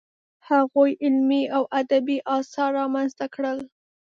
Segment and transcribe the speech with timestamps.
[0.49, 3.59] هغوی علمي او ادبي اثار رامنځته کړل.